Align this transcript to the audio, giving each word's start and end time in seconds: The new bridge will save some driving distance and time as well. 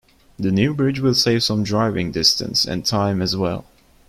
The 0.39 0.49
new 0.49 0.73
bridge 0.73 0.99
will 0.99 1.13
save 1.13 1.43
some 1.43 1.63
driving 1.63 2.09
distance 2.11 2.65
and 2.65 2.83
time 2.83 3.21
as 3.21 3.37
well. 3.37 3.65